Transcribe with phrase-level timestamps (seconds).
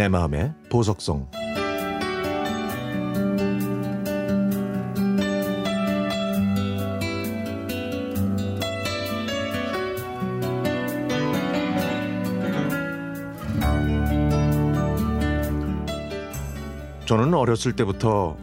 [0.00, 1.28] 내 마음의 보석성
[17.04, 18.38] 저는 어렸을 때부터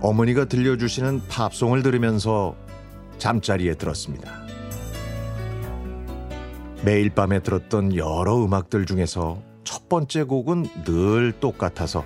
[0.00, 2.54] 어머니가 들려주시는 팝송을 들으면서
[3.18, 4.30] 잠자리에 들었습니다.
[6.84, 12.04] 매일 밤에 들었던 여러 음악들 중에서 첫 번째 곡은 늘 똑같아서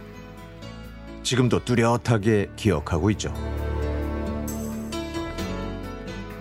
[1.23, 3.33] 지금도 뚜렷하게 기억하고 있죠.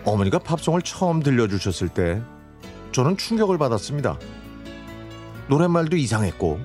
[0.05, 2.22] 어머니가 팝송을 처음 들려주셨을 때
[2.91, 4.20] 저는 충격을 받았습니다.
[5.48, 6.59] 노랫말도 이상했고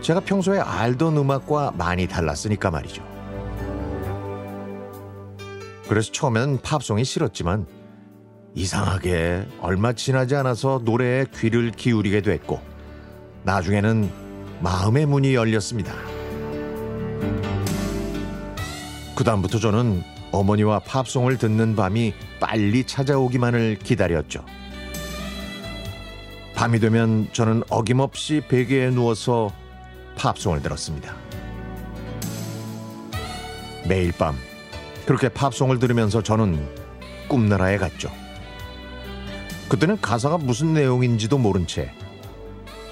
[0.00, 3.02] 제가 평소에 알던 음악과 많이 달랐으니까 말이죠.
[5.88, 7.66] 그래서 처음엔 팝송이 싫었지만
[8.54, 12.73] 이상하게 얼마 지나지 않아서 노래에 귀를 기울이게 됐고
[13.44, 14.10] 나중에는
[14.60, 15.94] 마음의 문이 열렸습니다.
[19.14, 24.44] 그다음부터 저는 어머니와 팝송을 듣는 밤이 빨리 찾아오기만을 기다렸죠.
[26.54, 29.52] 밤이 되면 저는 어김없이 베개에 누워서
[30.16, 31.14] 팝송을 들었습니다.
[33.86, 34.34] 매일 밤
[35.04, 36.66] 그렇게 팝송을 들으면서 저는
[37.28, 38.10] 꿈나라에 갔죠.
[39.68, 41.92] 그때는 가사가 무슨 내용인지도 모른 채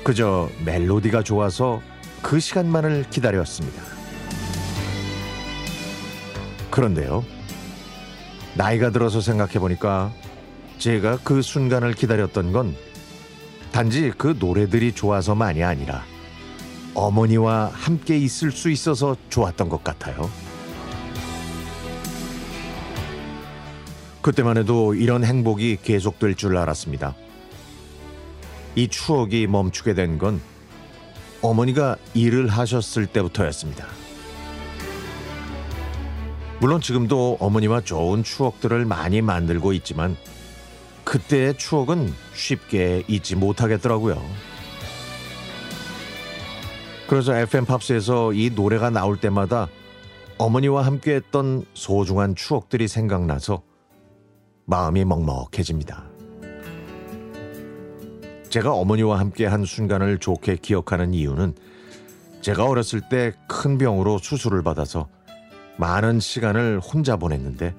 [0.05, 1.81] 그저 멜로디가 좋아서
[2.23, 3.83] 그 시간만을 기다렸습니다.
[6.71, 7.25] 그런데요.
[8.55, 10.13] 나이가 들어서 생각해 보니까
[10.79, 12.75] 제가 그 순간을 기다렸던 건
[13.71, 16.05] 단지 그 노래들이 좋아서만이 아니라
[16.95, 20.29] 어머니와 함께 있을 수 있어서 좋았던 것 같아요.
[24.21, 27.15] 그때만 해도 이런 행복이 계속될 줄 알았습니다.
[28.75, 30.41] 이 추억이 멈추게 된 건
[31.43, 33.85] 어머니가 일을 하셨을 때부터였습니다.
[36.61, 40.17] 물론 지금도 어머니와 좋은 추억들을 많이 만들고 있지만
[41.05, 44.23] 그때의 추억은 쉽게 잊지 못하겠더라고요.
[47.09, 49.69] 그래서 FM 팝스에서 이 노래가 나올 때마다
[50.39, 53.63] 어머니와 함께 했던 소중한 추억들이 생각나서
[54.65, 56.12] 마음이 먹먹해집니다.
[58.53, 61.55] 제가 어머니와 함께 한 순간을 좋게 기억하는 이유는
[62.43, 65.09] 제가 어렸을 때 큰 병으로 수술을 받아서
[65.79, 67.75] 많은 시간을 혼자 보냈는데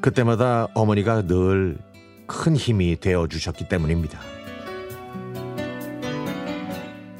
[0.00, 1.90] 그때마다 어머니가 늘
[2.30, 4.20] 큰 힘이 되어 주셨기 때문입니다.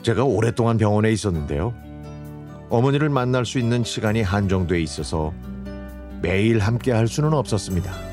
[0.02, 1.74] 제가 오랫동안 병원에 있었는데요.
[2.70, 5.34] 어머니를 만날 수 있는 시간이 한정돼 있어서
[6.22, 8.09] 매일 함께 할 수는 없었습니다.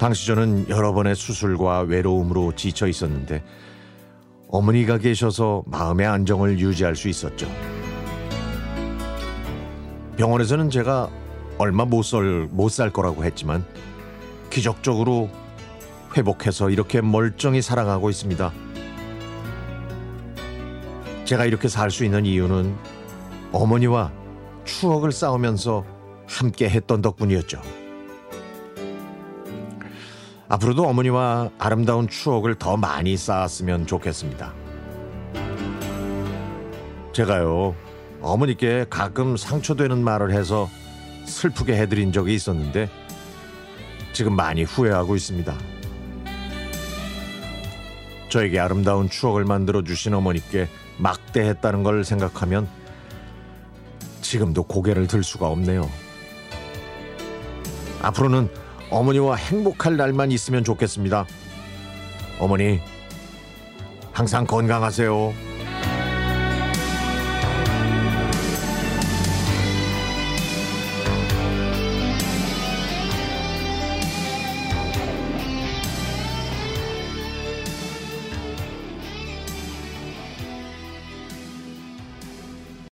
[0.00, 3.44] 당시 저는 여러 번의 수술과 외로움으로 지쳐 있었는데
[4.48, 7.46] 어머니가 계셔서 마음의 안정을 유지할 수 있었죠.
[10.16, 11.10] 병원에서는 제가
[11.58, 13.62] 얼마 못 살, 못살 거라고 했지만
[14.48, 15.28] 기적적으로
[16.16, 18.52] 회복해서 이렇게 멀쩡히 살아가고 있습니다.
[21.26, 22.74] 제가 이렇게 살 수 있는 이유는
[23.52, 24.10] 어머니와
[24.64, 25.84] 추억을 쌓으면서
[26.26, 27.89] 함께 했던 덕분이었죠.
[30.50, 34.52] 앞으로도 어머니와 아름다운 추억을 더 많이 쌓았으면 좋겠습니다.
[37.12, 37.76] 제가요,
[38.20, 40.68] 어머니께 가끔 상처되는 말을 해서
[41.24, 42.90] 슬프게 해드린 적이 있었는데,
[44.12, 45.54] 지금 많이 후회하고 있습니다.
[48.28, 50.68] 저에게 아름다운 추억을 만들어 주신 어머니께
[50.98, 52.68] 막대했다는 걸 생각하면
[54.20, 55.88] 지금도 고개를 들 수가 없네요.
[58.02, 58.50] 앞으로는
[58.90, 61.26] 어머니와 행복할 날만 있으면 좋겠습니다.
[62.38, 62.80] 어머니,
[64.12, 65.49] 항상 건강하세요.